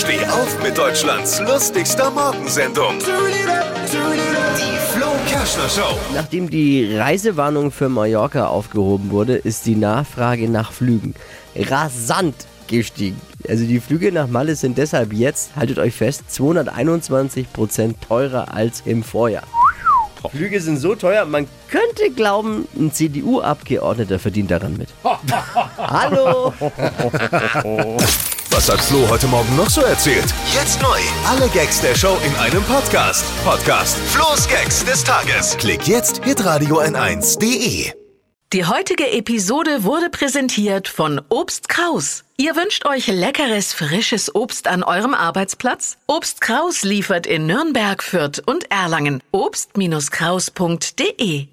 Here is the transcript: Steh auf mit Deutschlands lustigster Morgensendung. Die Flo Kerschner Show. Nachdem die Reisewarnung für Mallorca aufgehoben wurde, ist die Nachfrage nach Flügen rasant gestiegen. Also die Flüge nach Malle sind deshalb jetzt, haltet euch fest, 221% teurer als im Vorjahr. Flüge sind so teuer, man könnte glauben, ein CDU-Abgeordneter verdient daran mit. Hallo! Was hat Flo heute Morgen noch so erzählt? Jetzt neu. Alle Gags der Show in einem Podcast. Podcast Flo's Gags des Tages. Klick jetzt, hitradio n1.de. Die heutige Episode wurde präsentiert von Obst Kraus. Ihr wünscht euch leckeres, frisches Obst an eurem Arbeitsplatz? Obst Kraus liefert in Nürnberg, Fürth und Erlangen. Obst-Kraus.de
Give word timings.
Steh 0.00 0.24
auf 0.24 0.62
mit 0.62 0.78
Deutschlands 0.78 1.40
lustigster 1.40 2.10
Morgensendung. 2.10 2.94
Die 3.00 4.78
Flo 4.94 5.08
Kerschner 5.28 5.68
Show. 5.68 5.98
Nachdem 6.14 6.48
die 6.48 6.96
Reisewarnung 6.96 7.70
für 7.70 7.90
Mallorca 7.90 8.46
aufgehoben 8.46 9.10
wurde, 9.10 9.36
ist 9.36 9.66
die 9.66 9.76
Nachfrage 9.76 10.48
nach 10.48 10.72
Flügen 10.72 11.14
rasant 11.54 12.34
gestiegen. 12.66 13.20
Also 13.46 13.66
die 13.66 13.78
Flüge 13.78 14.10
nach 14.10 14.26
Malle 14.26 14.56
sind 14.56 14.78
deshalb 14.78 15.12
jetzt, 15.12 15.54
haltet 15.54 15.78
euch 15.78 15.94
fest, 15.94 16.22
221% 16.30 17.96
teurer 18.00 18.54
als 18.54 18.82
im 18.86 19.02
Vorjahr. 19.02 19.44
Flüge 20.30 20.62
sind 20.62 20.78
so 20.78 20.94
teuer, 20.94 21.26
man 21.26 21.46
könnte 21.68 22.10
glauben, 22.16 22.66
ein 22.74 22.90
CDU-Abgeordneter 22.90 24.18
verdient 24.18 24.50
daran 24.50 24.78
mit. 24.78 24.88
Hallo! 25.76 26.54
Was 28.50 28.68
hat 28.68 28.80
Flo 28.80 29.08
heute 29.08 29.28
Morgen 29.28 29.54
noch 29.56 29.70
so 29.70 29.80
erzählt? 29.80 30.34
Jetzt 30.52 30.82
neu. 30.82 30.98
Alle 31.26 31.48
Gags 31.50 31.80
der 31.80 31.94
Show 31.94 32.18
in 32.26 32.34
einem 32.36 32.62
Podcast. 32.64 33.24
Podcast 33.44 33.96
Flo's 34.08 34.48
Gags 34.48 34.84
des 34.84 35.04
Tages. 35.04 35.56
Klick 35.56 35.86
jetzt, 35.86 36.24
hitradio 36.24 36.80
n1.de. 36.80 37.92
Die 38.52 38.64
heutige 38.64 39.08
Episode 39.12 39.84
wurde 39.84 40.10
präsentiert 40.10 40.88
von 40.88 41.20
Obst 41.28 41.68
Kraus. 41.68 42.24
Ihr 42.36 42.56
wünscht 42.56 42.84
euch 42.86 43.06
leckeres, 43.06 43.72
frisches 43.72 44.34
Obst 44.34 44.66
an 44.66 44.82
eurem 44.82 45.14
Arbeitsplatz? 45.14 45.98
Obst 46.08 46.40
Kraus 46.40 46.82
liefert 46.82 47.28
in 47.28 47.46
Nürnberg, 47.46 48.02
Fürth 48.02 48.42
und 48.44 48.68
Erlangen. 48.70 49.22
Obst-Kraus.de 49.30 51.46